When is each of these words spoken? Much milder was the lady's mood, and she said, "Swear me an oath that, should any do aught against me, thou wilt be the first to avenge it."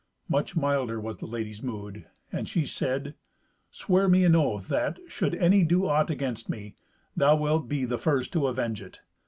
Much 0.27 0.55
milder 0.55 0.99
was 0.99 1.17
the 1.17 1.27
lady's 1.27 1.61
mood, 1.61 2.07
and 2.31 2.49
she 2.49 2.65
said, 2.65 3.13
"Swear 3.69 4.07
me 4.07 4.25
an 4.25 4.35
oath 4.35 4.67
that, 4.67 4.97
should 5.07 5.35
any 5.35 5.61
do 5.63 5.85
aught 5.85 6.09
against 6.09 6.49
me, 6.49 6.73
thou 7.15 7.35
wilt 7.35 7.69
be 7.69 7.85
the 7.85 7.99
first 7.99 8.33
to 8.33 8.47
avenge 8.47 8.81
it." 8.81 9.01